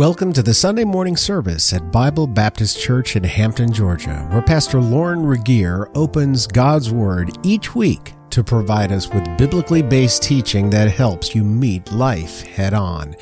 [0.00, 4.80] Welcome to the Sunday morning service at Bible Baptist Church in Hampton, Georgia, where Pastor
[4.80, 10.90] Lauren Regier opens God's Word each week to provide us with biblically based teaching that
[10.90, 13.14] helps you meet life head on.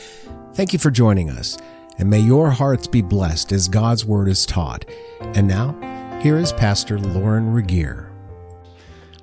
[0.54, 1.58] Thank you for joining us,
[1.98, 4.84] and may your hearts be blessed as God's Word is taught.
[5.34, 5.72] And now,
[6.22, 8.12] here is Pastor Lauren Regier.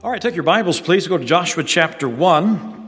[0.04, 1.08] All right, take your Bibles, please.
[1.08, 2.84] Go to Joshua chapter 1.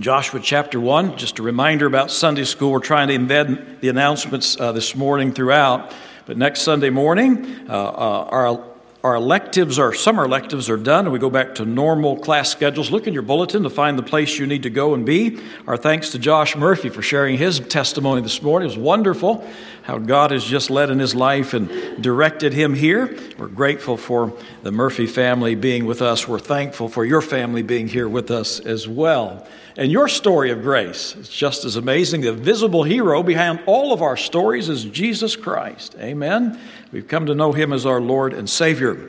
[0.00, 2.70] Joshua chapter 1, just a reminder about Sunday school.
[2.70, 5.92] We're trying to embed the announcements uh, this morning throughout.
[6.24, 8.64] But next Sunday morning, uh, uh, our
[9.04, 12.90] our electives, our summer electives are done, and we go back to normal class schedules.
[12.90, 15.38] Look in your bulletin to find the place you need to go and be.
[15.68, 18.68] Our thanks to Josh Murphy for sharing his testimony this morning.
[18.68, 19.48] It was wonderful
[19.84, 23.16] how God has just led in his life and directed him here.
[23.38, 26.26] We're grateful for the Murphy family being with us.
[26.26, 29.46] We're thankful for your family being here with us as well.
[29.78, 32.22] And your story of grace is just as amazing.
[32.22, 35.94] The visible hero behind all of our stories is Jesus Christ.
[36.00, 36.58] Amen.
[36.90, 39.08] We've come to know him as our Lord and Savior.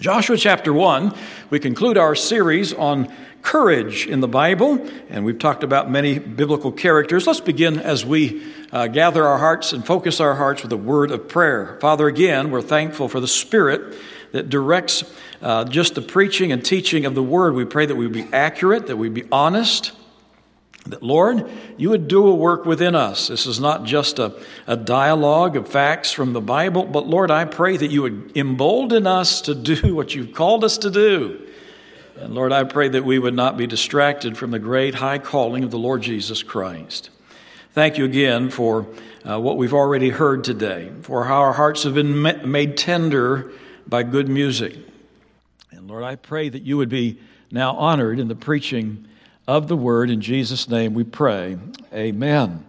[0.00, 1.14] Joshua chapter 1,
[1.50, 6.72] we conclude our series on courage in the Bible, and we've talked about many biblical
[6.72, 7.26] characters.
[7.26, 11.10] Let's begin as we uh, gather our hearts and focus our hearts with a word
[11.10, 11.76] of prayer.
[11.82, 13.94] Father, again, we're thankful for the Spirit
[14.32, 15.04] that directs
[15.42, 17.54] uh, just the preaching and teaching of the Word.
[17.54, 19.92] We pray that we be accurate, that we be honest,
[20.86, 23.28] that, Lord, you would do a work within us.
[23.28, 24.34] This is not just a,
[24.66, 29.06] a dialogue of facts from the Bible, but Lord, I pray that you would embolden
[29.06, 31.44] us to do what you've called us to do.
[32.16, 35.62] And Lord, I pray that we would not be distracted from the great high calling
[35.62, 37.10] of the Lord Jesus Christ.
[37.74, 38.88] Thank you again for
[39.28, 43.52] uh, what we've already heard today, for how our hearts have been made tender
[43.88, 44.76] by good music.
[45.70, 47.18] And Lord, I pray that you would be
[47.50, 49.06] now honored in the preaching
[49.46, 50.10] of the word.
[50.10, 51.56] In Jesus' name we pray.
[51.94, 52.66] Amen.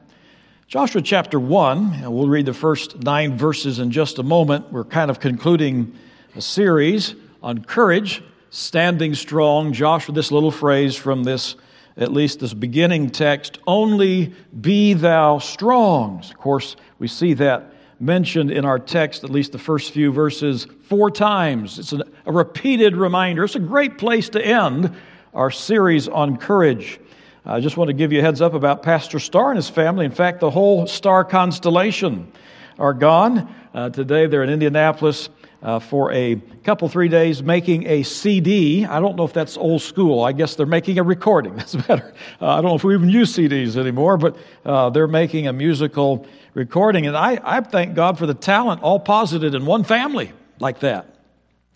[0.68, 4.72] Joshua chapter 1, and we'll read the first nine verses in just a moment.
[4.72, 5.94] We're kind of concluding
[6.36, 9.74] a series on courage, standing strong.
[9.74, 11.56] Joshua, this little phrase from this,
[11.98, 16.20] at least this beginning text, only be thou strong.
[16.20, 20.68] Of course, we see that mentioned in our text, at least the first few verses,
[20.84, 21.80] four times.
[21.80, 23.44] It's a, a repeated reminder.
[23.44, 24.96] It's a great place to end
[25.34, 27.00] our series on courage.
[27.46, 30.06] I just want to give you a heads up about Pastor Starr and his family.
[30.06, 32.32] In fact, the whole star constellation
[32.78, 33.54] are gone.
[33.74, 35.30] Uh, today they're in Indianapolis
[35.62, 38.86] uh, for a couple, three days making a CD.
[38.86, 40.24] I don't know if that's old school.
[40.24, 41.56] I guess they're making a recording.
[41.58, 42.14] That's better.
[42.42, 45.54] Uh, I don't know if we even use CDs anymore, but uh, they're making a
[45.54, 47.08] musical recording.
[47.08, 51.16] And I, I thank God for the talent all posited in one family like that.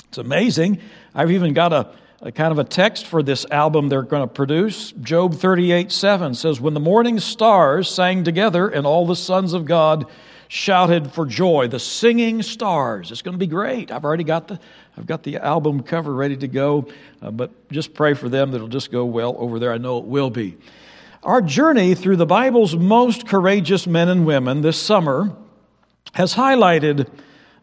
[0.08, 0.80] It's amazing.
[1.14, 1.94] I've even got a
[2.24, 4.94] a kind of a text for this album they're going to produce.
[4.94, 9.66] Job 38 7 says, When the morning stars sang together and all the sons of
[9.66, 10.06] God
[10.53, 13.09] shouted for joy, the singing stars.
[13.09, 13.91] It's going to be great.
[13.91, 14.59] I've already got the,
[14.96, 16.88] I've got the album cover ready to go,
[17.24, 19.74] uh, but just pray for them that it'll just go well over there.
[19.74, 20.56] I know it will be.
[21.24, 25.36] Our journey through the Bible's most courageous men and women this summer
[26.13, 27.09] has highlighted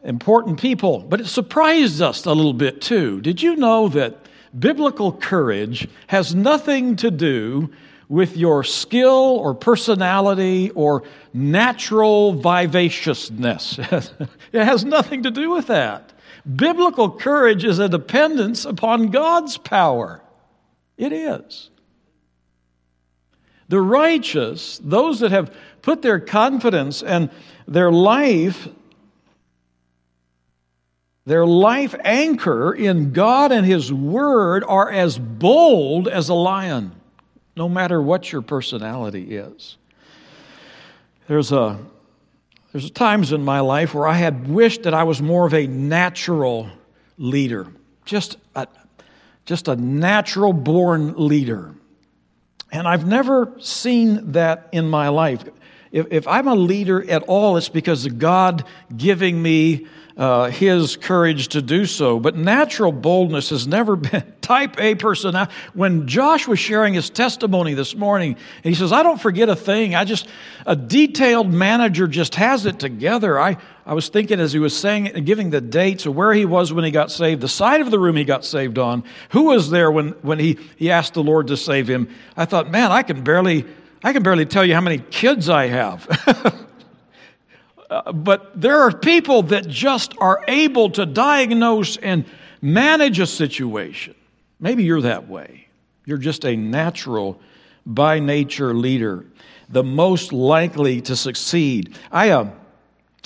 [0.03, 3.21] important people, but it surprised us a little bit too.
[3.21, 4.17] Did you know that
[4.59, 7.71] biblical courage has nothing to do
[8.11, 13.79] with your skill or personality or natural vivaciousness.
[14.53, 16.13] it has nothing to do with that.
[16.57, 20.21] Biblical courage is a dependence upon God's power.
[20.99, 21.71] It is.
[23.69, 27.31] The righteous, those that have put their confidence and
[27.69, 28.69] their life
[31.27, 37.00] their life anchor in God and His Word are as bold as a lion,
[37.61, 39.77] no matter what your personality is.
[41.29, 41.79] There's a
[42.73, 45.67] there's times in my life where I had wished that I was more of a
[45.67, 46.71] natural
[47.19, 47.67] leader,
[48.07, 48.67] just a,
[49.45, 51.75] just a natural born leader.
[52.73, 55.45] And I've never seen that in my life.
[55.93, 58.65] If, if I'm a leader at all, it's because of God
[58.97, 59.87] giving me
[60.21, 62.21] uh, his courage to do so.
[62.21, 65.51] But natural boldness has never been type A personality.
[65.73, 69.95] When Josh was sharing his testimony this morning, he says, I don't forget a thing.
[69.95, 70.29] I just,
[70.67, 73.41] a detailed manager just has it together.
[73.41, 73.57] I,
[73.87, 76.85] I was thinking as he was saying, giving the dates of where he was when
[76.85, 79.91] he got saved, the side of the room he got saved on, who was there
[79.91, 82.11] when, when he, he asked the Lord to save him.
[82.37, 83.65] I thought, man, I can barely,
[84.05, 86.67] I can barely tell you how many kids I have.
[88.15, 92.25] But there are people that just are able to diagnose and
[92.63, 94.15] manage a situation.
[94.61, 95.67] Maybe you're that way.
[96.07, 97.41] You're just a natural,
[97.87, 99.25] by nature leader.
[99.71, 101.97] the most likely to succeed.
[102.11, 102.51] I, uh,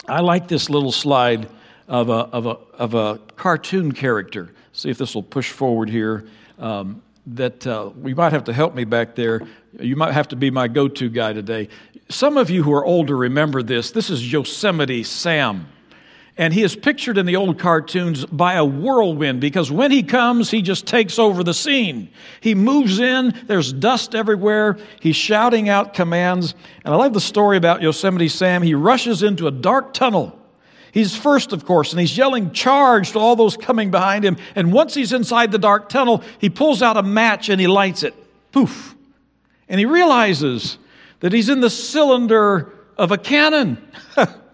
[0.06, 1.48] I like this little slide
[1.88, 4.52] of a, of, a, of a cartoon character.
[4.72, 6.26] See if this will push forward here.
[6.58, 9.40] Um, that uh, we might have to help me back there.
[9.80, 11.68] You might have to be my go to guy today.
[12.08, 13.90] Some of you who are older remember this.
[13.90, 15.68] This is Yosemite Sam.
[16.36, 20.50] And he is pictured in the old cartoons by a whirlwind because when he comes,
[20.50, 22.08] he just takes over the scene.
[22.40, 26.54] He moves in, there's dust everywhere, he's shouting out commands.
[26.84, 28.62] And I love the story about Yosemite Sam.
[28.62, 30.36] He rushes into a dark tunnel.
[30.90, 34.36] He's first, of course, and he's yelling charge to all those coming behind him.
[34.56, 38.02] And once he's inside the dark tunnel, he pulls out a match and he lights
[38.02, 38.14] it.
[38.52, 38.93] Poof.
[39.68, 40.78] And he realizes
[41.20, 43.78] that he's in the cylinder of a cannon.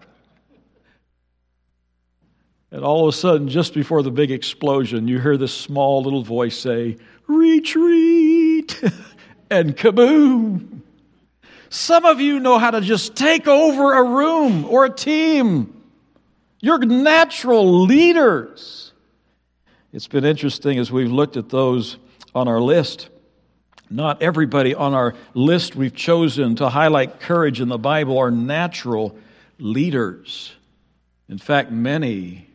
[2.71, 6.23] And all of a sudden, just before the big explosion, you hear this small little
[6.23, 6.97] voice say,
[7.27, 8.81] Retreat!
[9.51, 10.79] and kaboom!
[11.69, 15.83] Some of you know how to just take over a room or a team.
[16.61, 18.93] You're natural leaders.
[19.91, 21.97] It's been interesting as we've looked at those
[22.33, 23.09] on our list.
[23.91, 29.17] Not everybody on our list we've chosen to highlight courage in the Bible are natural
[29.59, 30.53] leaders.
[31.27, 32.47] In fact, many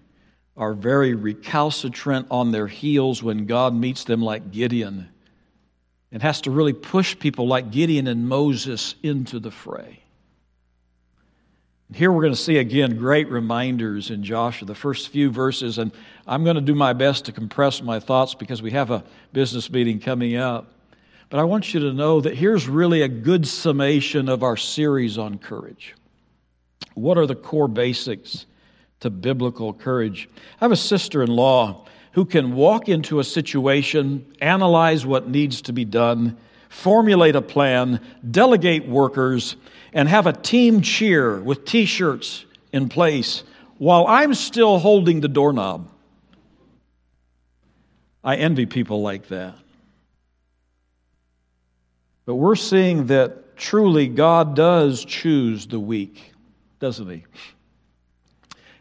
[0.56, 5.08] are very recalcitrant on their heels when God meets them, like Gideon,
[6.10, 10.00] and has to really push people like Gideon and Moses into the fray.
[11.94, 15.92] Here we're going to see again great reminders in Joshua, the first few verses, and
[16.26, 19.70] I'm going to do my best to compress my thoughts because we have a business
[19.70, 20.72] meeting coming up.
[21.28, 25.19] But I want you to know that here's really a good summation of our series
[25.19, 25.94] on courage.
[26.94, 28.46] What are the core basics
[29.00, 30.28] to biblical courage.
[30.61, 35.62] I have a sister in law who can walk into a situation, analyze what needs
[35.62, 36.37] to be done,
[36.69, 38.00] formulate a plan,
[38.31, 39.56] delegate workers,
[39.93, 43.43] and have a team cheer with t shirts in place
[43.79, 45.90] while I'm still holding the doorknob.
[48.25, 49.56] I envy people like that.
[52.26, 56.32] But we're seeing that truly God does choose the weak,
[56.81, 57.25] doesn't He?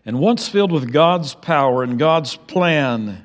[0.05, 3.23] And once filled with God's power and God's plan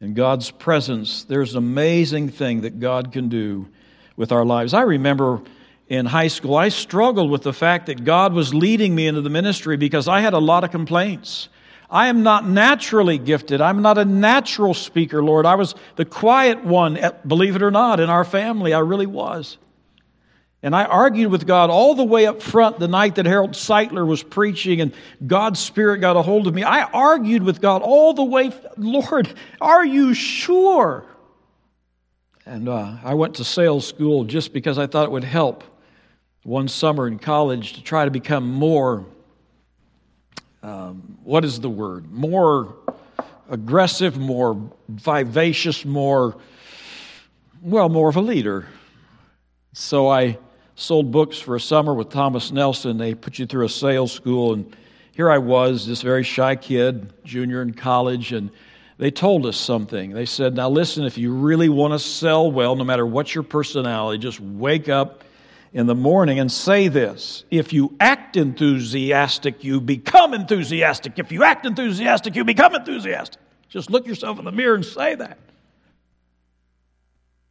[0.00, 3.68] and God's presence, there's an amazing thing that God can do
[4.16, 4.74] with our lives.
[4.74, 5.42] I remember
[5.88, 9.30] in high school, I struggled with the fact that God was leading me into the
[9.30, 11.48] ministry because I had a lot of complaints.
[11.92, 13.60] I am not naturally gifted.
[13.60, 15.44] I'm not a natural speaker, Lord.
[15.44, 18.72] I was the quiet one, believe it or not, in our family.
[18.72, 19.58] I really was.
[20.62, 24.06] And I argued with God all the way up front the night that Harold Sightler
[24.06, 24.94] was preaching and
[25.26, 26.62] God's Spirit got a hold of me.
[26.62, 31.04] I argued with God all the way, Lord, are you sure?
[32.46, 35.62] And uh, I went to sales school just because I thought it would help
[36.42, 39.04] one summer in college to try to become more,
[40.62, 42.12] um, what is the word?
[42.12, 42.76] More
[43.50, 46.36] aggressive, more vivacious, more,
[47.60, 48.66] well, more of a leader.
[49.72, 50.38] So I
[50.76, 52.96] sold books for a summer with Thomas Nelson.
[52.96, 54.76] They put you through a sales school, and
[55.12, 58.50] here I was, this very shy kid, junior in college, and
[58.98, 60.12] they told us something.
[60.12, 63.42] They said, Now listen, if you really want to sell well, no matter what your
[63.42, 65.24] personality, just wake up
[65.72, 67.44] in the morning and say this.
[67.50, 71.18] If you act enthusiastic, you become enthusiastic.
[71.18, 73.40] If you act enthusiastic, you become enthusiastic.
[73.68, 75.38] Just look yourself in the mirror and say that.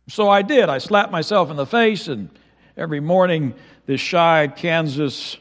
[0.07, 0.69] So I did.
[0.69, 2.29] I slapped myself in the face and
[2.77, 3.53] every morning,
[3.85, 5.37] this shy Kansas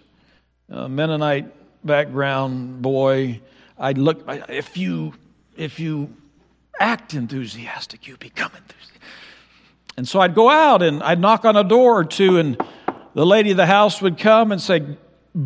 [0.71, 1.53] uh, Mennonite
[1.85, 3.41] background boy,
[3.79, 5.15] I'd look, if you,
[5.57, 6.15] if you
[6.79, 9.01] act enthusiastic, you become enthusiastic.
[10.01, 12.59] And so I'd go out and I'd knock on a door or two, and
[13.13, 14.97] the lady of the house would come and say,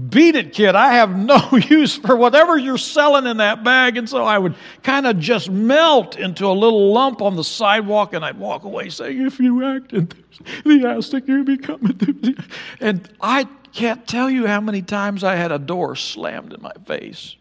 [0.09, 0.77] Beat it, kid.
[0.77, 3.97] I have no use for whatever you're selling in that bag.
[3.97, 8.15] And so I would kind of just melt into a little lump on the sidewalk
[8.15, 12.45] and I'd walk away saying, If you act enthusiastic, you become enthusiastic.
[12.81, 16.75] And I can't tell you how many times I had a door slammed in my
[16.87, 17.35] face.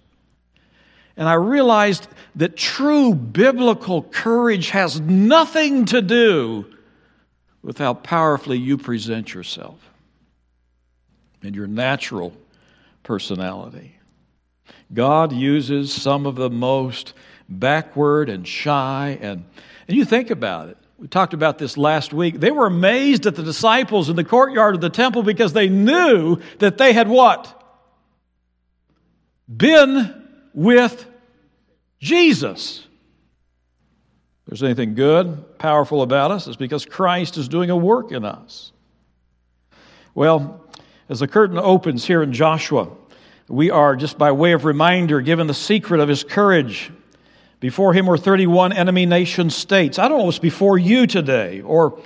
[1.16, 6.66] And I realized that true biblical courage has nothing to do
[7.64, 9.80] with how powerfully you present yourself
[11.42, 12.36] and your natural
[13.04, 13.98] personality.
[14.94, 17.14] God uses some of the most
[17.50, 19.46] backward and shy, and,
[19.88, 20.78] and you think about it.
[20.98, 22.40] We talked about this last week.
[22.40, 26.40] They were amazed at the disciples in the courtyard of the temple because they knew
[26.60, 27.62] that they had what?
[29.54, 31.06] Been with
[32.00, 32.86] Jesus.
[34.54, 38.72] There's anything good, powerful about us, it's because Christ is doing a work in us.
[40.14, 40.64] Well,
[41.10, 42.88] As the curtain opens here in Joshua,
[43.48, 46.92] we are, just by way of reminder, given the secret of his courage.
[47.62, 49.98] Before him were 31 enemy nation states.
[49.98, 52.00] I don't know what's before you today or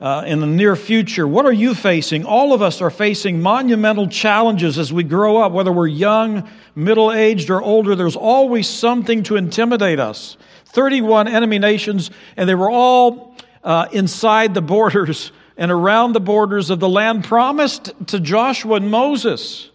[0.00, 1.28] uh, in the near future.
[1.28, 2.24] What are you facing?
[2.24, 7.12] All of us are facing monumental challenges as we grow up, whether we're young, middle
[7.12, 7.94] aged, or older.
[7.94, 10.38] There's always something to intimidate us.
[10.72, 16.70] 31 enemy nations, and they were all uh, inside the borders and around the borders
[16.70, 19.70] of the land promised to Joshua and Moses.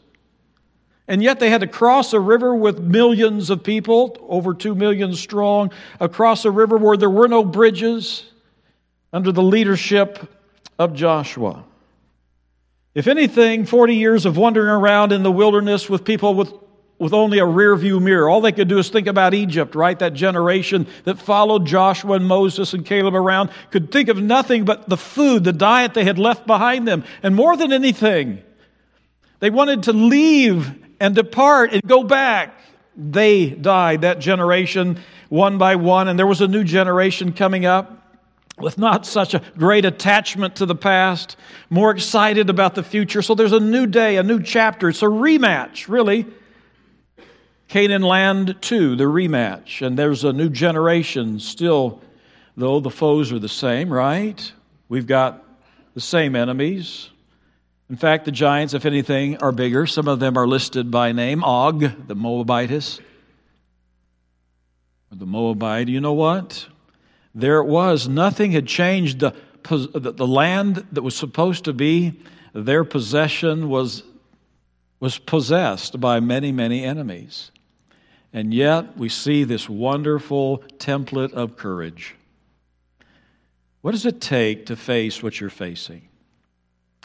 [1.08, 5.14] And yet they had to cross a river with millions of people, over two million
[5.14, 8.24] strong, across a river where there were no bridges
[9.14, 10.28] under the leadership
[10.80, 11.64] of Joshua.
[12.96, 16.52] If anything, 40 years of wandering around in the wilderness with people with,
[16.98, 20.00] with only a rear view mirror, all they could do is think about Egypt, right?
[20.00, 24.88] That generation that followed Joshua and Moses and Caleb around could think of nothing but
[24.88, 27.04] the food, the diet they had left behind them.
[27.22, 28.42] And more than anything,
[29.40, 32.58] they wanted to leave and depart and go back.
[32.96, 38.02] They died, that generation, one by one, and there was a new generation coming up
[38.58, 41.36] with not such a great attachment to the past,
[41.70, 43.22] more excited about the future.
[43.22, 44.88] So there's a new day, a new chapter.
[44.88, 46.26] It's a rematch, really.
[47.68, 49.86] Canaan Land 2, the rematch.
[49.86, 52.02] And there's a new generation still,
[52.56, 54.52] though the foes are the same, right?
[54.88, 55.44] We've got
[55.94, 57.10] the same enemies.
[57.90, 59.86] In fact, the giants, if anything, are bigger.
[59.88, 63.00] Some of them are listed by name Og, the Moabitess.
[65.12, 66.68] The Moabite, you know what?
[67.36, 68.08] there it was.
[68.08, 69.20] Nothing had changed.
[69.20, 72.20] The, the land that was supposed to be
[72.54, 74.04] their possession was,
[75.02, 77.52] was possessed by many, many enemies.
[78.36, 82.16] And yet we see this wonderful template of courage.
[83.80, 86.10] What does it take to face what you're facing?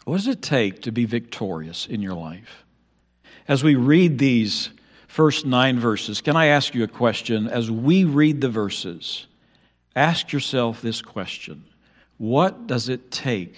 [0.06, 2.64] What does it take to be victorious in your life?
[3.46, 4.70] As we read these
[5.06, 7.46] first nine verses, can I ask you a question?
[7.46, 9.28] As we read the verses,
[9.94, 11.64] ask yourself this question
[12.18, 13.54] What does it take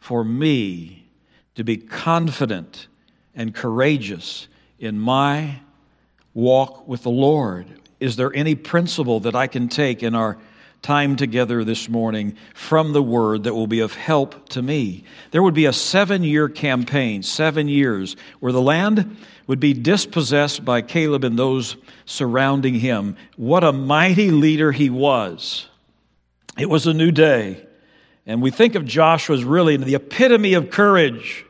[0.00, 1.06] for me
[1.54, 2.88] to be confident
[3.36, 4.48] and courageous
[4.80, 5.60] in my
[6.34, 7.66] walk with the Lord?
[8.00, 10.36] Is there any principle that I can take in our
[10.82, 15.04] time together this morning from the Word that will be of help to me?
[15.30, 20.64] There would be a seven year campaign, seven years, where the land would be dispossessed
[20.64, 23.16] by Caleb and those surrounding him.
[23.36, 25.68] What a mighty leader he was.
[26.58, 27.64] It was a new day.
[28.26, 31.44] And we think of Joshua as really the epitome of courage.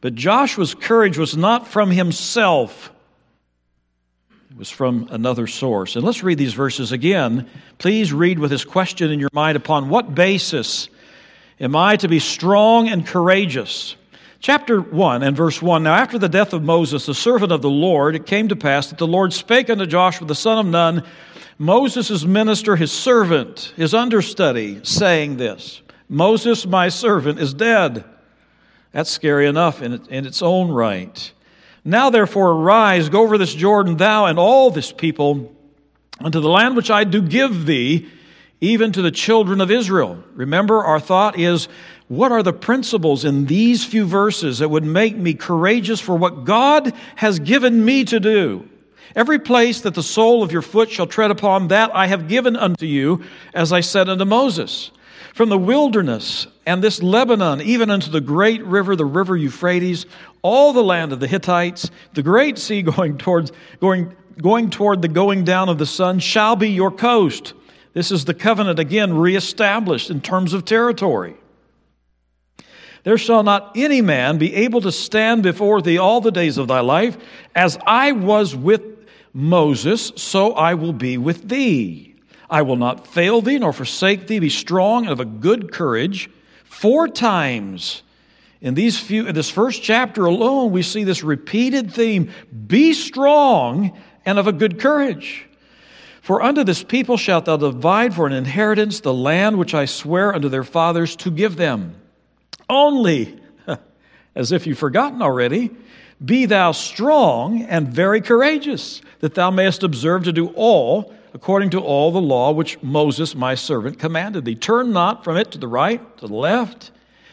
[0.00, 2.90] But Joshua's courage was not from himself,
[4.50, 5.94] it was from another source.
[5.94, 7.48] And let's read these verses again.
[7.76, 10.88] Please read with this question in your mind upon what basis
[11.60, 13.94] am I to be strong and courageous?
[14.40, 17.68] Chapter 1 and verse 1 Now, after the death of Moses, the servant of the
[17.68, 21.04] Lord, it came to pass that the Lord spake unto Joshua the son of Nun,
[21.58, 28.02] Moses' minister, his servant, his understudy, saying this Moses, my servant, is dead.
[28.92, 31.32] That's scary enough in, in its own right.
[31.84, 35.54] Now, therefore, arise, go over this Jordan, thou and all this people,
[36.20, 38.08] unto the land which I do give thee,
[38.60, 40.22] even to the children of Israel.
[40.34, 41.68] Remember, our thought is
[42.08, 46.44] what are the principles in these few verses that would make me courageous for what
[46.44, 48.68] God has given me to do?
[49.14, 52.56] Every place that the sole of your foot shall tread upon, that I have given
[52.56, 53.22] unto you,
[53.54, 54.90] as I said unto Moses.
[55.34, 60.04] From the wilderness and this Lebanon, even unto the great river, the river Euphrates,
[60.42, 65.08] all the land of the Hittites, the great sea going towards going going toward the
[65.08, 67.54] going down of the sun shall be your coast.
[67.94, 71.36] This is the covenant again reestablished in terms of territory.
[73.02, 76.68] There shall not any man be able to stand before thee all the days of
[76.68, 77.16] thy life,
[77.54, 78.82] as I was with
[79.32, 82.16] Moses, so I will be with thee.
[82.50, 84.38] I will not fail thee nor forsake thee.
[84.38, 86.28] Be strong and of a good courage.
[86.68, 88.02] Four times
[88.60, 92.30] in these few in this first chapter alone, we see this repeated theme:
[92.66, 95.46] be strong and of a good courage.
[96.20, 100.34] For unto this people shalt thou divide for an inheritance the land which I swear
[100.34, 101.94] unto their fathers to give them.
[102.68, 103.40] Only,
[104.34, 105.70] as if you've forgotten already,
[106.22, 111.80] be thou strong and very courageous, that thou mayest observe to do all according to
[111.80, 114.54] all the law which Moses my servant commanded thee.
[114.54, 116.90] Turn not from it to the right, to the left,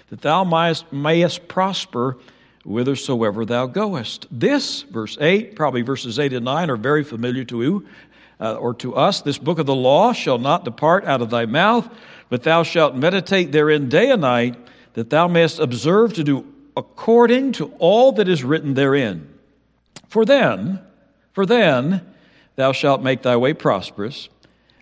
[0.09, 2.17] that thou mayest, mayest prosper
[2.63, 4.27] whithersoever thou goest.
[4.31, 7.87] This, verse 8, probably verses 8 and 9, are very familiar to you
[8.39, 9.21] uh, or to us.
[9.21, 11.87] This book of the law shall not depart out of thy mouth,
[12.29, 14.55] but thou shalt meditate therein day and night,
[14.93, 19.29] that thou mayest observe to do according to all that is written therein.
[20.07, 20.81] For then,
[21.33, 22.05] for then
[22.55, 24.29] thou shalt make thy way prosperous,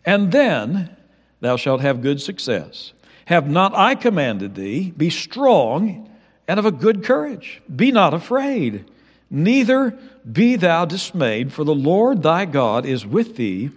[0.06, 0.96] and then
[1.40, 2.94] thou shalt have good success.
[3.26, 4.92] Have not I commanded thee?
[4.92, 6.10] Be strong
[6.48, 7.62] and of a good courage.
[7.74, 8.86] Be not afraid,
[9.30, 9.98] neither
[10.30, 13.72] be thou dismayed, for the Lord thy God is with thee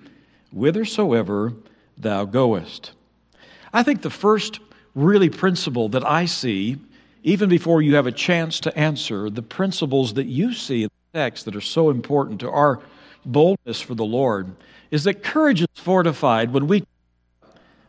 [0.52, 1.52] whithersoever
[1.98, 2.92] thou goest.
[3.72, 4.60] I think the first
[4.94, 6.76] really principle that I see,
[7.22, 11.18] even before you have a chance to answer, the principles that you see in the
[11.18, 12.80] text that are so important to our
[13.26, 14.54] boldness for the Lord,
[14.90, 16.84] is that courage is fortified when we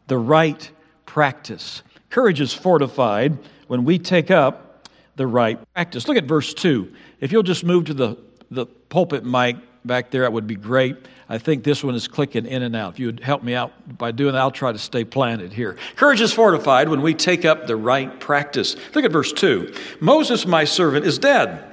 [0.08, 0.72] the right
[1.06, 1.84] practice.
[2.10, 6.08] Courage is fortified when we take up the right practice.
[6.08, 6.92] Look at verse 2.
[7.20, 8.18] If you'll just move to the,
[8.50, 10.96] the pulpit mic back there, that would be great.
[11.30, 12.94] I think this one is clicking in and out.
[12.94, 15.76] If you would help me out by doing that, I'll try to stay planted here.
[15.98, 18.78] Courage is fortified when we take up the right practice.
[18.94, 19.74] Look at verse 2.
[20.00, 21.64] Moses, my servant, is dead.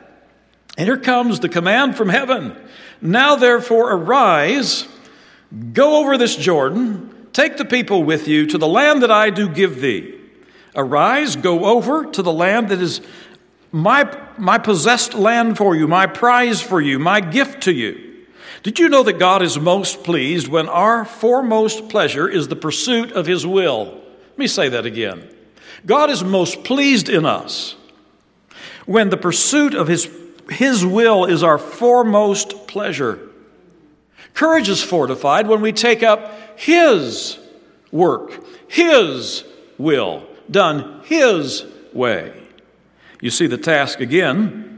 [0.76, 2.56] And here comes the command from heaven.
[3.04, 4.88] Now, therefore, arise,
[5.74, 9.46] go over this Jordan, take the people with you to the land that I do
[9.46, 10.18] give thee.
[10.74, 13.02] Arise, go over to the land that is
[13.70, 18.24] my, my possessed land for you, my prize for you, my gift to you.
[18.62, 23.12] Did you know that God is most pleased when our foremost pleasure is the pursuit
[23.12, 24.00] of His will?
[24.30, 25.28] Let me say that again.
[25.84, 27.76] God is most pleased in us
[28.86, 30.08] when the pursuit of His,
[30.50, 33.18] His will is our foremost pleasure.
[34.34, 37.38] Courage is fortified when we take up His
[37.92, 39.44] work, His
[39.78, 42.32] will, done His way.
[43.20, 44.73] You see the task again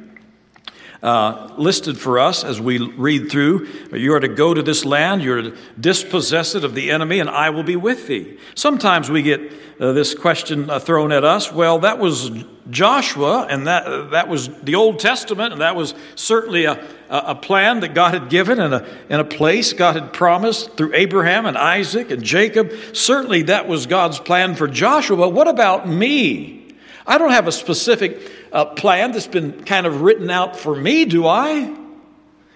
[1.02, 3.68] uh, listed for us as we read through.
[3.92, 7.28] You are to go to this land, you're to dispossess it of the enemy, and
[7.28, 8.38] I will be with thee.
[8.54, 11.52] Sometimes we get uh, this question uh, thrown at us.
[11.52, 12.30] Well, that was
[12.70, 17.34] Joshua, and that, uh, that was the Old Testament, and that was certainly a, a
[17.34, 21.46] plan that God had given and a, and a place God had promised through Abraham
[21.46, 22.72] and Isaac and Jacob.
[22.92, 26.65] Certainly that was God's plan for Joshua, what about me?
[27.06, 31.04] I don't have a specific uh, plan that's been kind of written out for me,
[31.04, 31.74] do I?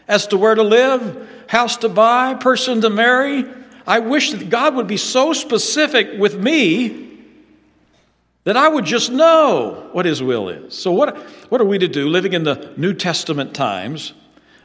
[0.08, 3.44] As to where to live, house to buy, person to marry.
[3.86, 7.10] I wish that God would be so specific with me
[8.44, 10.74] that I would just know what His will is.
[10.74, 11.16] So, what,
[11.50, 14.12] what are we to do living in the New Testament times,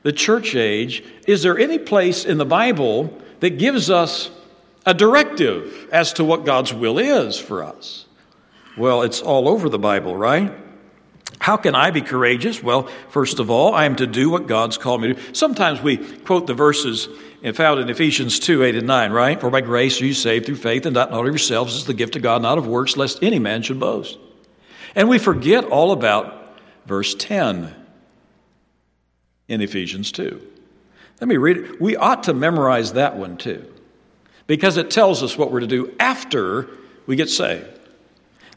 [0.02, 1.04] the church age?
[1.28, 4.32] Is there any place in the Bible that gives us
[4.86, 8.05] a directive as to what God's will is for us?
[8.78, 10.54] Well, it's all over the Bible, right?
[11.40, 12.64] How can I be courageous?
[12.64, 15.36] Well, first of all, I am to do what God's called me to.
[15.36, 17.08] Sometimes we quote the verses
[17.54, 19.40] found in Ephesians 2 8 and 9, right?
[19.40, 22.16] For by grace are you saved through faith, and not of yourselves is the gift
[22.16, 24.18] of God, not of works, lest any man should boast.
[24.96, 27.76] And we forget all about verse 10
[29.48, 30.42] in Ephesians 2.
[31.22, 31.82] Let me read it.
[31.82, 33.72] We ought to memorize that one too,
[34.48, 36.70] because it tells us what we're to do after
[37.06, 37.75] we get saved.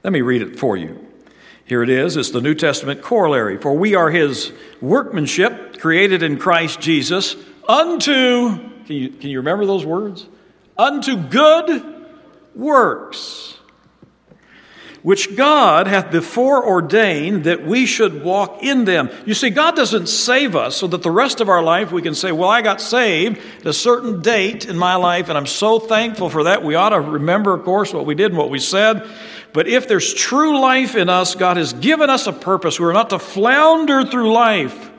[0.03, 1.05] Let me read it for you.
[1.65, 2.17] Here it is.
[2.17, 3.59] It's the New Testament corollary.
[3.59, 7.37] For we are his workmanship, created in Christ Jesus,
[7.69, 8.57] unto,
[8.87, 10.27] can you, can you remember those words?
[10.79, 12.07] Unto good
[12.55, 13.58] works,
[15.09, 19.09] which God hath before ordained that we should walk in them.
[19.25, 22.15] You see, God doesn't save us so that the rest of our life we can
[22.15, 25.79] say, Well, I got saved at a certain date in my life, and I'm so
[25.79, 26.63] thankful for that.
[26.63, 29.09] We ought to remember, of course, what we did and what we said.
[29.55, 32.79] But if there's true life in us, God has given us a purpose.
[32.79, 34.91] We're not to flounder through life.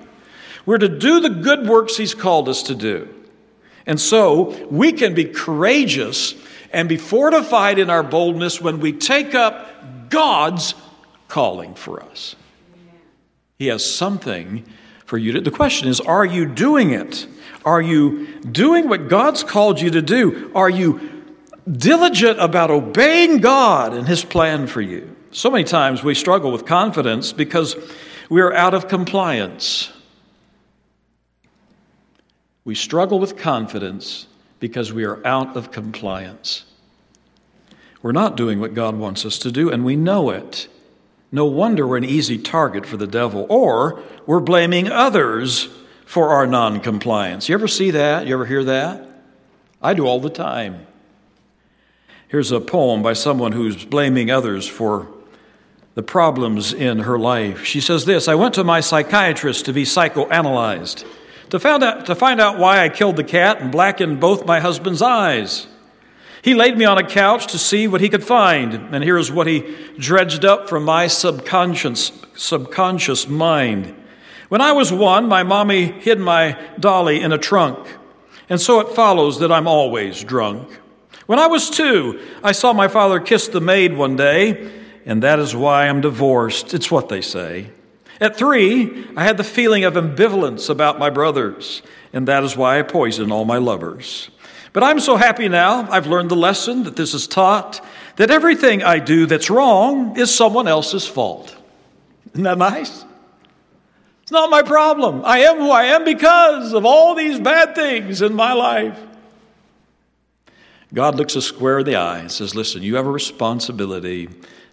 [0.65, 3.13] We're to do the good works He's called us to do.
[3.85, 6.33] And so we can be courageous
[6.73, 9.67] and be fortified in our boldness when we take up
[10.09, 10.73] God's
[11.27, 12.35] calling for us.
[13.57, 14.65] He has something
[15.05, 15.41] for you to.
[15.41, 17.27] The question is are you doing it?
[17.65, 20.51] Are you doing what God's called you to do?
[20.55, 21.19] Are you
[21.69, 25.15] diligent about obeying God and His plan for you.
[25.31, 27.75] So many times we struggle with confidence because
[28.29, 29.91] we are out of compliance.
[32.65, 34.27] We struggle with confidence
[34.59, 36.65] because we are out of compliance.
[38.01, 40.67] We're not doing what God wants us to do, and we know it.
[41.31, 45.69] No wonder we're an easy target for the devil, or we're blaming others
[46.05, 47.49] for our noncompliance.
[47.49, 48.25] You ever see that?
[48.25, 49.07] You ever hear that?
[49.81, 50.87] I do all the time.
[52.27, 55.07] Here's a poem by someone who's blaming others for
[55.95, 57.65] the problems in her life.
[57.65, 61.05] She says this I went to my psychiatrist to be psychoanalyzed,
[61.49, 64.59] to find out, to find out why I killed the cat and blackened both my
[64.59, 65.67] husband's eyes.
[66.41, 69.47] He laid me on a couch to see what he could find, and here's what
[69.47, 73.95] he dredged up from my subconscious, subconscious mind.
[74.47, 77.97] When I was one, my mommy hid my dolly in a trunk,
[78.49, 80.79] and so it follows that I'm always drunk.
[81.25, 84.71] When I was two, I saw my father kiss the maid one day,
[85.05, 86.73] and that is why I'm divorced.
[86.73, 87.69] It's what they say.
[88.21, 92.79] At three, I had the feeling of ambivalence about my brothers, and that is why
[92.79, 94.29] I poison all my lovers.
[94.73, 97.83] But I'm so happy now, I've learned the lesson that this is taught
[98.17, 101.55] that everything I do that's wrong is someone else's fault.
[102.33, 103.05] Isn't that nice?
[104.23, 105.23] It's not my problem.
[105.25, 108.99] I am who I am because of all these bad things in my life.
[110.93, 114.29] God looks us square in the eye and says, Listen, you have a responsibility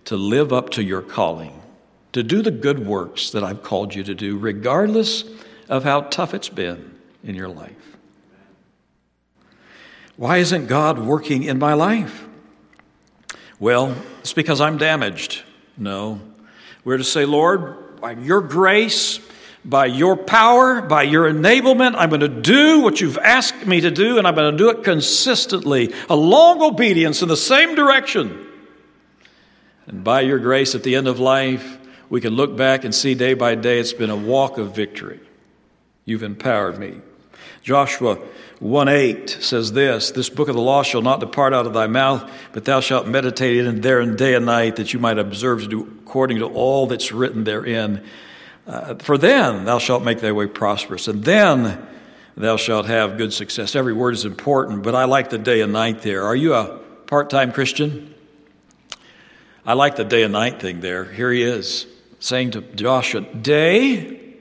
[0.07, 1.63] to live up to your calling,
[2.13, 5.25] to do the good works that I've called you to do, regardless
[5.69, 7.96] of how tough it's been in your life.
[10.17, 12.27] Why isn't God working in my life?
[13.59, 15.43] Well, it's because I'm damaged.
[15.77, 16.21] No.
[16.85, 19.21] We're to say, Lord, by your grace,
[19.65, 23.91] by your power, by your enablement, I'm going to do what you've asked me to
[23.91, 28.47] do, and I'm going to do it consistently, a long obedience in the same direction.
[29.87, 33.15] And by your grace at the end of life, we can look back and see
[33.15, 35.21] day by day it's been a walk of victory.
[36.05, 37.01] You've empowered me.
[37.67, 38.17] Joshua
[38.61, 41.89] 1 8 says this This book of the law shall not depart out of thy
[41.89, 45.67] mouth, but thou shalt meditate in therein day and night, that you might observe to
[45.67, 48.05] do according to all that's written therein.
[48.69, 51.85] Uh, for then thou shalt make thy way prosperous, and then
[52.37, 53.75] thou shalt have good success.
[53.75, 56.23] Every word is important, but I like the day and night there.
[56.23, 58.15] Are you a part time Christian?
[59.65, 61.05] I like the day and night thing there.
[61.05, 61.89] Here he is
[62.21, 64.37] saying to Joshua, Day,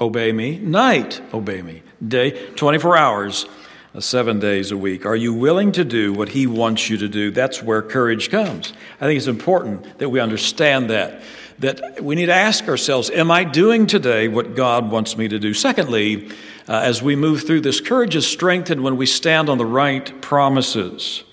[0.00, 1.82] obey me, night, obey me.
[2.06, 3.46] Day, 24 hours,
[3.94, 5.04] uh, seven days a week.
[5.04, 7.30] Are you willing to do what he wants you to do?
[7.30, 8.72] That's where courage comes.
[9.00, 11.22] I think it's important that we understand that.
[11.58, 15.40] That we need to ask ourselves, Am I doing today what God wants me to
[15.40, 15.54] do?
[15.54, 16.30] Secondly,
[16.68, 20.20] uh, as we move through this, courage is strengthened when we stand on the right
[20.20, 21.24] promises.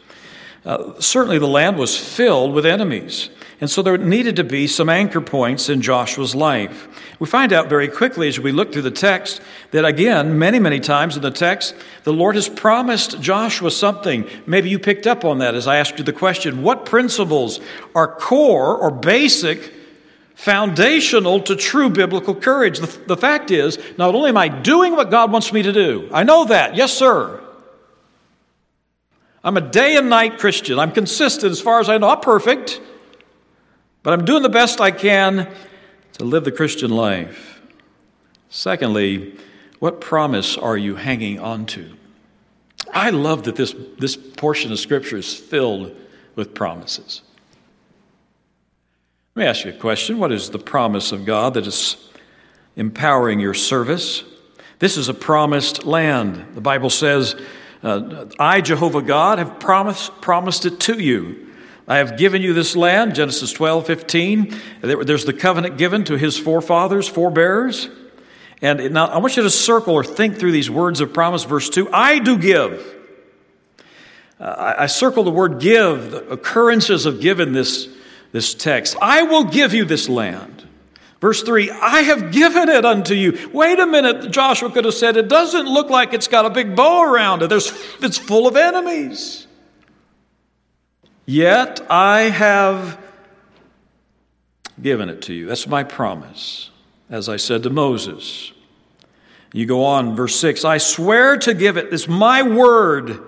[0.66, 3.30] Uh, certainly, the land was filled with enemies.
[3.62, 6.88] And so there needed to be some anchor points in Joshua's life.
[7.20, 10.80] We find out very quickly as we look through the text that, again, many, many
[10.80, 11.74] times in the text,
[12.04, 14.28] the Lord has promised Joshua something.
[14.46, 17.62] Maybe you picked up on that as I asked you the question what principles
[17.94, 19.74] are core or basic,
[20.34, 22.80] foundational to true biblical courage?
[22.80, 26.10] The, the fact is, not only am I doing what God wants me to do,
[26.12, 27.42] I know that, yes, sir.
[29.46, 30.80] I'm a day and night Christian.
[30.80, 32.16] I'm consistent as far as I know.
[32.16, 32.82] Perfect.
[34.02, 35.54] But I'm doing the best I can
[36.14, 37.62] to live the Christian life.
[38.50, 39.38] Secondly,
[39.80, 41.96] what promise are you hanging on to?
[42.92, 45.96] I love that this, this portion of Scripture is filled
[46.36, 47.22] with promises.
[49.36, 50.18] Let me ask you a question.
[50.18, 51.98] What is the promise of God that is
[52.76, 54.24] empowering your service?
[54.80, 56.56] This is a promised land.
[56.56, 57.36] The Bible says,
[57.86, 61.54] uh, I, Jehovah God, have promised, promised it to you.
[61.88, 64.56] I have given you this land, Genesis 12, 15.
[64.82, 67.90] There's the covenant given to his forefathers, forebearers.
[68.60, 71.44] And now I want you to circle or think through these words of promise.
[71.44, 72.94] Verse 2 I do give.
[74.40, 77.88] Uh, I circle the word give, the occurrences of give in this,
[78.32, 78.98] this text.
[79.00, 80.55] I will give you this land.
[81.22, 83.50] Verse 3 I have given it unto you.
[83.54, 86.76] Wait a minute, Joshua could have said, it doesn't look like it's got a big
[86.76, 87.50] bow around it.
[87.50, 89.48] There's, it's full of enemies.
[91.26, 93.04] Yet I have
[94.82, 95.48] given it to you.
[95.48, 96.70] That's my promise,
[97.10, 98.52] as I said to Moses.
[99.54, 101.94] You go on, verse 6 I swear to give it.
[101.94, 103.20] It's my word.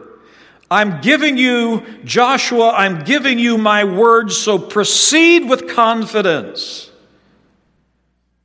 [0.69, 6.86] I'm giving you, Joshua, I'm giving you my word, so proceed with confidence.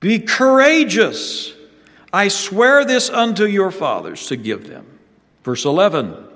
[0.03, 1.55] Be courageous.
[2.13, 4.99] I swear this unto your fathers to give them.
[5.45, 6.29] Verse 11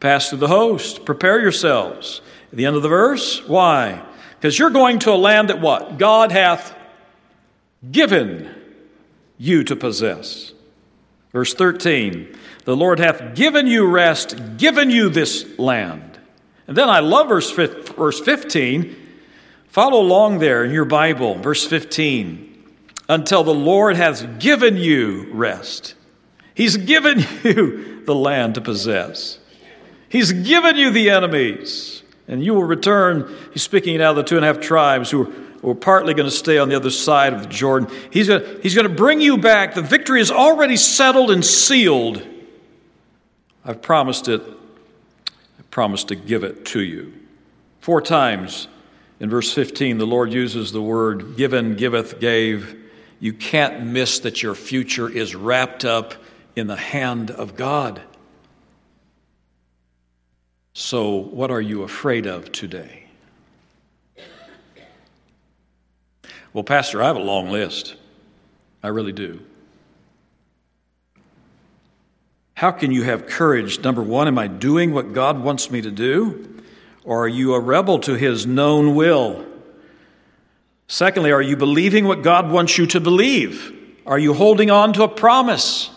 [0.00, 1.04] Pass through the host.
[1.04, 2.22] Prepare yourselves.
[2.52, 4.02] At the end of the verse, why?
[4.38, 5.98] Because you're going to a land that what?
[5.98, 6.74] God hath
[7.90, 8.48] given
[9.36, 10.52] you to possess.
[11.32, 16.18] Verse 13, the Lord hath given you rest, given you this land.
[16.68, 19.03] And then I love verse, verse 15.
[19.74, 22.64] Follow along there in your Bible, verse 15.
[23.08, 25.96] Until the Lord has given you rest.
[26.54, 29.40] He's given you the land to possess.
[30.08, 33.34] He's given you the enemies, and you will return.
[33.52, 35.32] He's speaking now of the two and a half tribes who
[35.64, 37.90] are, are partly going to stay on the other side of the Jordan.
[38.12, 39.74] He's going, he's going to bring you back.
[39.74, 42.24] The victory is already settled and sealed.
[43.64, 44.40] I've promised it
[45.26, 47.12] I promised to give it to you.
[47.80, 48.68] Four times
[49.24, 52.78] in verse 15, the Lord uses the word given, giveth, gave.
[53.20, 56.12] You can't miss that your future is wrapped up
[56.54, 58.02] in the hand of God.
[60.74, 63.06] So, what are you afraid of today?
[66.52, 67.96] Well, Pastor, I have a long list.
[68.82, 69.40] I really do.
[72.52, 73.80] How can you have courage?
[73.80, 76.53] Number one, am I doing what God wants me to do?
[77.04, 79.44] Or are you a rebel to his known will?
[80.88, 83.72] Secondly, are you believing what God wants you to believe?
[84.06, 85.90] Are you holding on to a promise?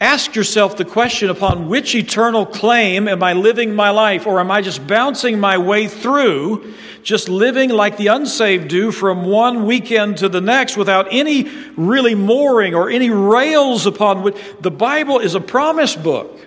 [0.00, 4.50] Ask yourself the question upon which eternal claim am I living my life, or am
[4.50, 10.18] I just bouncing my way through, just living like the unsaved do from one weekend
[10.18, 15.36] to the next without any really mooring or any rails upon which the Bible is
[15.36, 16.44] a promise book.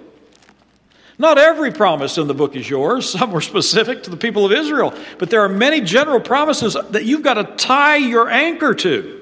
[1.19, 3.09] Not every promise in the book is yours.
[3.17, 4.93] Some were specific to the people of Israel.
[5.17, 9.13] But there are many general promises that you've got to tie your anchor to.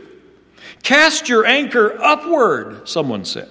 [0.84, 3.49] Cast your anchor upward, someone said.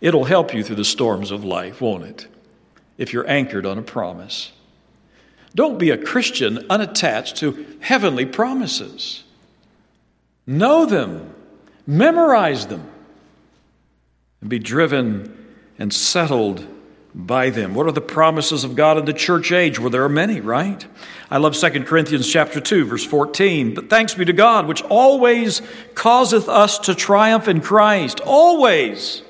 [0.00, 2.26] It'll help you through the storms of life, won't it?
[2.96, 4.52] If you're anchored on a promise.
[5.54, 9.24] Don't be a Christian unattached to heavenly promises.
[10.46, 11.34] Know them,
[11.86, 12.88] memorize them,
[14.40, 15.39] and be driven
[15.80, 16.64] and settled
[17.12, 17.74] by them.
[17.74, 19.80] What are the promises of God in the church age?
[19.80, 20.86] Well, there are many, right?
[21.28, 23.74] I love 2 Corinthians chapter 2, verse 14.
[23.74, 25.60] But thanks be to God, which always
[25.94, 28.20] causeth us to triumph in Christ.
[28.20, 29.22] Always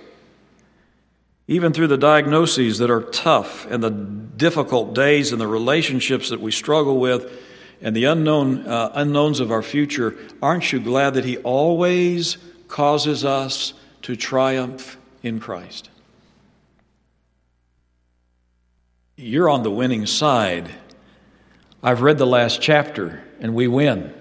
[1.51, 6.41] even through the diagnoses that are tough and the difficult days and the relationships that
[6.41, 7.29] we struggle with
[7.83, 12.37] and the unknown uh, unknowns of our future, aren't you glad that He always
[12.69, 15.91] causes us to triumph in Christ?
[19.23, 20.71] You're on the winning side.
[21.83, 24.15] I've read the last chapter, and we win.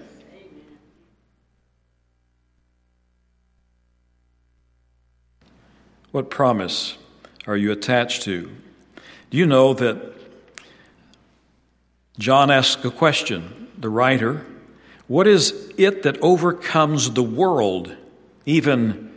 [6.10, 6.98] What promise
[7.46, 8.50] are you attached to?
[9.30, 10.12] Do you know that
[12.18, 14.44] John asks a question, the writer,
[15.08, 17.96] what is it that overcomes the world,
[18.44, 19.10] even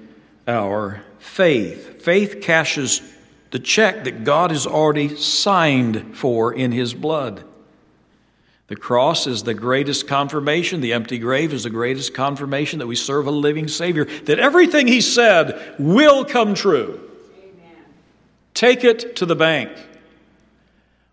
[0.47, 2.01] our faith?
[2.01, 3.01] Faith cashes
[3.53, 7.43] the check that God has already signed for in His blood.
[8.65, 10.81] The cross is the greatest confirmation.
[10.81, 14.87] The empty grave is the greatest confirmation that we serve a living Savior, that everything
[14.87, 16.99] He said will come true.
[18.55, 19.69] Take it to the bank.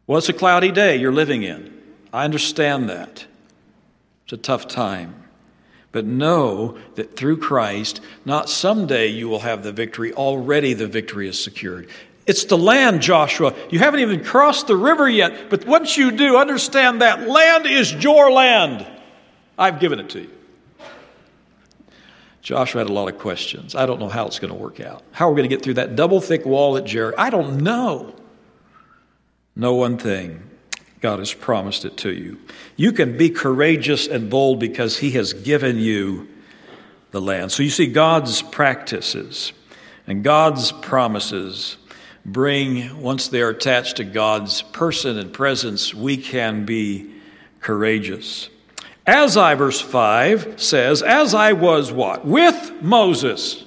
[0.06, 1.78] Well, it's a cloudy day you're living in.
[2.10, 3.26] I understand that.
[4.24, 5.14] It's a tough time.
[5.92, 11.28] But know that through Christ, not someday you will have the victory, already the victory
[11.28, 11.90] is secured.
[12.30, 13.52] It's the land, Joshua.
[13.70, 17.92] You haven't even crossed the river yet, but once you do, understand that land is
[17.92, 18.86] your land.
[19.58, 20.30] I've given it to you.
[22.40, 23.74] Joshua had a lot of questions.
[23.74, 25.02] I don't know how it's going to work out.
[25.10, 27.20] How are we going to get through that double thick wall at Jericho?
[27.20, 28.14] I don't know.
[29.56, 30.40] No one thing
[31.00, 32.38] God has promised it to you.
[32.76, 36.28] You can be courageous and bold because He has given you
[37.10, 37.50] the land.
[37.50, 39.52] So you see, God's practices
[40.06, 41.76] and God's promises
[42.24, 47.10] bring, once they are attached to God's person and presence, we can be
[47.60, 48.48] courageous.
[49.06, 52.24] As I, verse 5 says, as I was what?
[52.24, 53.64] With Moses.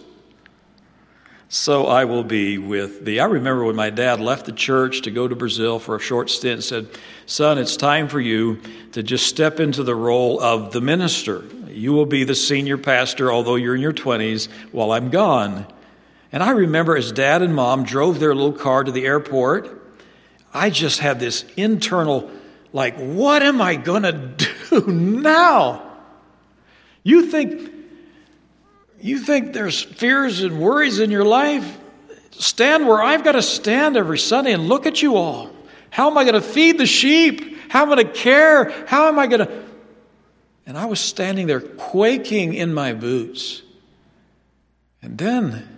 [1.50, 3.20] So I will be with thee.
[3.20, 6.32] I remember when my dad left the church to go to Brazil for a short
[6.32, 6.88] stint and said,
[7.28, 8.60] Son, it's time for you
[8.94, 11.44] to just step into the role of the minister.
[11.68, 15.68] You will be the senior pastor, although you're in your 20s, while I'm gone.
[16.34, 19.69] And I remember as dad and mom drove their little car to the airport,
[20.52, 22.30] I just had this internal
[22.74, 25.91] like, what am I going to do now?
[27.04, 27.72] You think,
[29.00, 31.80] you think there's fears and worries in your life?
[32.32, 35.52] Stand where I've got to stand every Sunday and look at you all.
[35.91, 37.60] How am I going to feed the sheep?
[37.69, 38.72] How am I going to care?
[38.88, 39.63] How am I going to.
[40.65, 43.62] And I was standing there quaking in my boots.
[45.04, 45.72] And then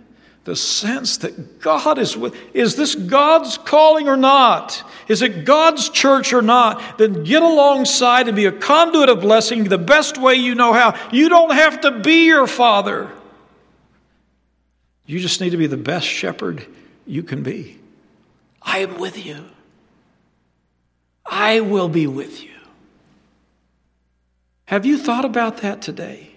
[0.46, 2.32] the sense that God is with.
[2.54, 4.88] Is this God's calling or not?
[5.08, 6.98] Is it God's church or not?
[6.98, 10.96] Then get alongside and be a conduit of blessing the best way you know how.
[11.10, 13.10] You don't have to be your father.
[15.04, 16.64] You just need to be the best shepherd
[17.08, 17.80] you can be.
[18.62, 19.46] I am with you.
[21.26, 22.50] I will be with you.
[24.66, 26.30] Have you thought about that today?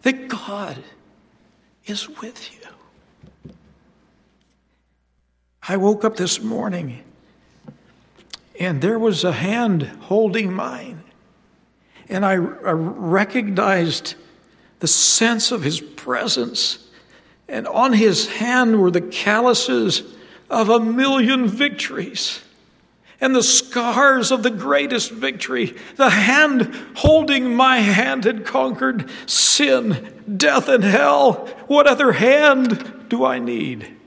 [0.00, 0.78] That God
[1.84, 2.59] is with you.
[5.66, 7.04] I woke up this morning
[8.58, 11.02] and there was a hand holding mine.
[12.08, 14.14] And I, I recognized
[14.80, 16.86] the sense of his presence.
[17.48, 20.02] And on his hand were the calluses
[20.50, 22.42] of a million victories
[23.20, 25.76] and the scars of the greatest victory.
[25.96, 31.46] The hand holding my hand had conquered sin, death, and hell.
[31.66, 33.99] What other hand do I need?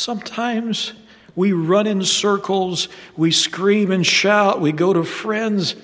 [0.00, 0.94] Sometimes
[1.36, 5.74] we run in circles, we scream and shout, we go to friends,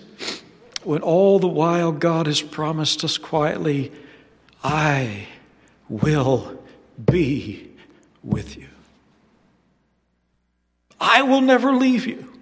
[0.85, 3.93] when all the while God has promised us quietly,
[4.65, 5.27] I
[5.91, 6.59] will
[7.05, 7.71] be
[8.25, 8.69] with you.
[10.99, 12.33] I will never leave you.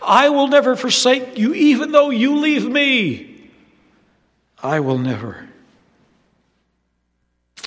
[0.00, 3.50] I will never forsake you, even though you leave me.
[4.62, 5.50] I will never.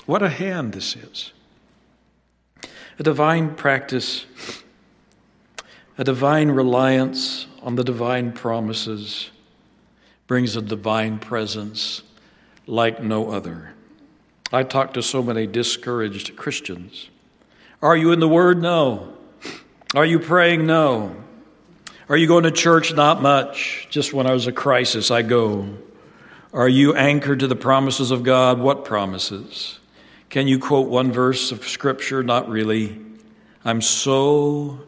[0.06, 1.32] What a hand this is.
[2.98, 4.26] A divine practice,
[5.96, 9.30] a divine reliance on the divine promises
[10.26, 12.02] brings a divine presence
[12.66, 13.72] like no other.
[14.52, 17.08] I talk to so many discouraged Christians.
[17.80, 18.60] Are you in the Word?
[18.60, 19.14] No.
[19.94, 20.66] Are you praying?
[20.66, 21.14] No.
[22.08, 22.92] Are you going to church?
[22.92, 23.86] Not much.
[23.90, 25.68] Just when I was a crisis, I go.
[26.52, 28.58] Are you anchored to the promises of God?
[28.58, 29.77] What promises?
[30.30, 32.22] Can you quote one verse of Scripture?
[32.22, 32.98] Not really.
[33.64, 34.80] I'm so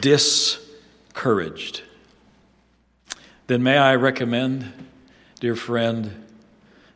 [0.00, 1.82] discouraged.
[3.46, 4.72] Then may I recommend,
[5.40, 6.24] dear friend,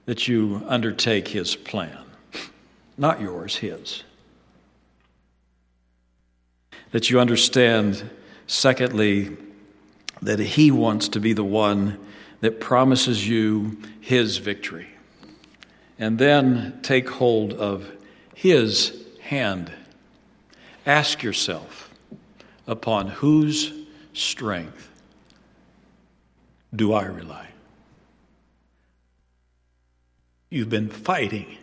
[0.07, 1.99] that you undertake His plan.
[2.97, 4.05] Not yours, His
[6.91, 8.09] that you understand,
[8.47, 9.37] secondly,
[10.23, 11.99] that He wants to be the one
[12.41, 14.89] that promises you His victory.
[16.01, 17.89] And then take hold of
[18.35, 19.71] His hand.
[20.85, 21.95] Ask yourself,
[22.67, 23.73] upon whose
[24.13, 24.89] strength
[26.75, 27.47] do I rely?
[30.51, 31.59] You've been fighting,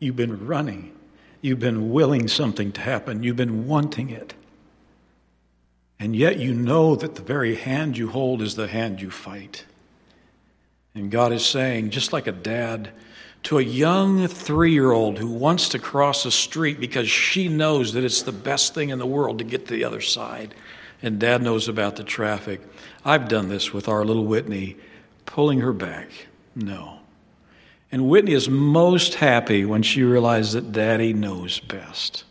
[0.00, 0.90] you've been running
[1.44, 4.32] You've been willing something to happen, you've been wanting it.
[6.00, 9.66] And yet you know that the very hand you hold is the hand you fight.
[10.94, 12.92] And God is saying, just like a dad
[13.44, 17.92] to a young three year old who wants to cross a street because she knows
[17.92, 20.54] that it's the best thing in the world to get to the other side,
[21.02, 22.60] and dad knows about the traffic.
[23.04, 24.76] I've done this with our little Whitney,
[25.26, 26.08] pulling her back.
[26.54, 27.00] No.
[27.92, 32.24] And Whitney is most happy when she realizes that daddy knows best.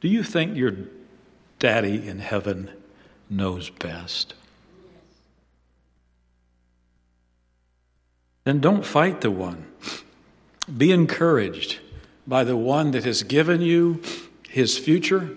[0.00, 0.74] Do you think your
[1.58, 2.70] daddy in heaven
[3.30, 4.34] knows best?
[8.48, 9.66] Then don't fight the one.
[10.74, 11.80] Be encouraged
[12.26, 14.00] by the one that has given you
[14.48, 15.36] his future.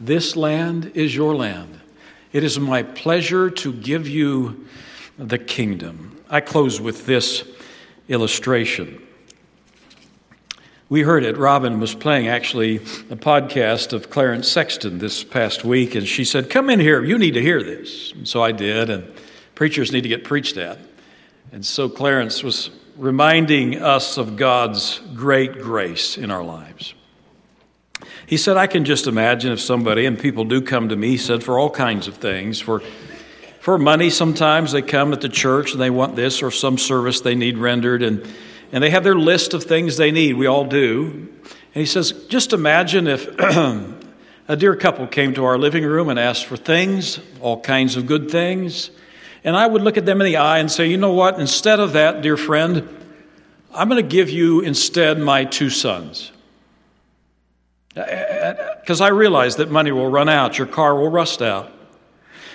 [0.00, 1.78] This land is your land.
[2.32, 4.66] It is my pleasure to give you
[5.18, 6.18] the kingdom.
[6.30, 7.46] I close with this
[8.08, 9.02] illustration.
[10.88, 11.36] We heard it.
[11.36, 16.48] Robin was playing actually a podcast of Clarence Sexton this past week, and she said,
[16.48, 18.12] Come in here, you need to hear this.
[18.12, 19.12] And so I did, and
[19.54, 20.78] preachers need to get preached at.
[21.52, 26.94] And so Clarence was reminding us of God's great grace in our lives.
[28.26, 31.16] He said, I can just imagine if somebody, and people do come to me, he
[31.16, 32.82] said, for all kinds of things, for
[33.68, 37.20] for money, sometimes they come at the church and they want this or some service
[37.20, 38.26] they need rendered, and,
[38.72, 40.36] and they have their list of things they need.
[40.36, 41.28] We all do.
[41.74, 43.28] And he says, just imagine if
[44.48, 48.06] a dear couple came to our living room and asked for things, all kinds of
[48.06, 48.90] good things.
[49.44, 51.38] And I would look at them in the eye and say, you know what?
[51.38, 52.88] Instead of that, dear friend,
[53.74, 56.32] I'm going to give you instead my two sons.
[57.96, 61.42] Uh, uh, uh, because I realize that money will run out, your car will rust
[61.42, 61.70] out.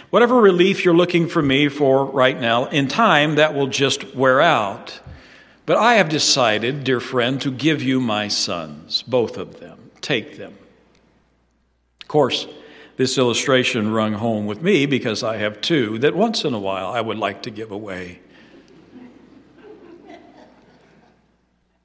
[0.09, 4.41] Whatever relief you're looking for me for right now, in time, that will just wear
[4.41, 4.99] out.
[5.65, 9.91] But I have decided, dear friend, to give you my sons, both of them.
[10.01, 10.57] Take them.
[12.01, 12.47] Of course,
[12.97, 16.87] this illustration rung home with me because I have two that once in a while
[16.87, 18.19] I would like to give away.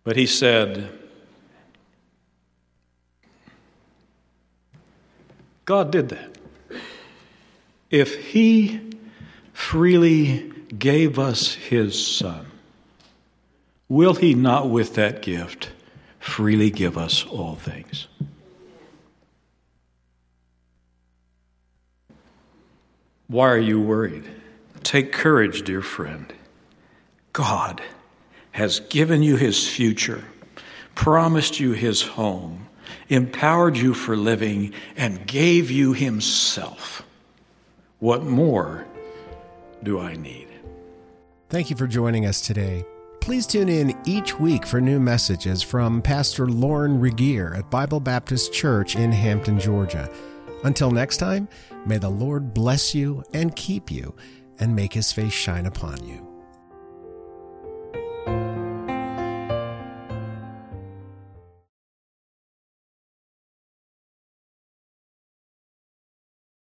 [0.04, 0.90] But he said,
[5.64, 6.38] God did that
[7.90, 8.80] if He
[9.52, 12.46] freely gave us His Son,
[13.88, 15.70] will He not, with that gift,
[16.20, 18.08] freely give us all things?
[23.28, 24.24] Why are you worried?
[24.82, 26.32] Take courage, dear friend.
[27.32, 27.80] God
[28.52, 30.24] has given you His future
[30.98, 32.66] promised you his home,
[33.08, 37.06] empowered you for living, and gave you himself.
[38.00, 38.84] What more
[39.84, 40.48] do I need?
[41.50, 42.84] Thank you for joining us today.
[43.20, 48.52] Please tune in each week for new messages from Pastor Lauren Regier at Bible Baptist
[48.52, 50.10] Church in Hampton, Georgia.
[50.64, 51.48] Until next time,
[51.86, 54.14] may the Lord bless you and keep you
[54.58, 56.27] and make his face shine upon you.